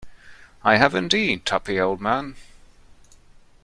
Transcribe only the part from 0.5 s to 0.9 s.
I